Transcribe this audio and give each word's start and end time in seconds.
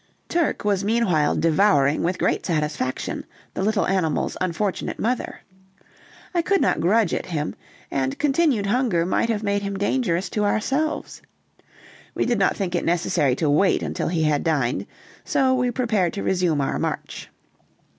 Turk 0.29 0.65
was 0.65 0.83
meanwhile 0.83 1.35
devouring 1.35 2.01
with 2.01 2.17
great 2.17 2.43
satisfaction 2.43 3.23
the 3.53 3.61
little 3.61 3.85
animal's 3.85 4.35
unfortunate 4.41 4.97
mother. 4.97 5.41
I 6.33 6.41
could 6.41 6.59
not 6.59 6.79
grudge 6.79 7.13
it 7.13 7.27
him, 7.27 7.53
and 7.91 8.17
continued 8.17 8.65
hunger 8.65 9.05
might 9.05 9.29
have 9.29 9.43
made 9.43 9.61
him 9.61 9.77
dangerous 9.77 10.27
to 10.31 10.43
ourselves. 10.43 11.21
We 12.15 12.25
did 12.25 12.39
not 12.39 12.57
think 12.57 12.73
it 12.73 12.83
necessary 12.83 13.35
to 13.35 13.49
wait 13.51 13.83
until 13.83 14.07
he 14.07 14.23
had 14.23 14.43
dined, 14.43 14.87
so 15.23 15.53
we 15.53 15.69
prepared 15.69 16.13
to 16.13 16.23
resume 16.23 16.61
our 16.61 16.79
march. 16.79 17.29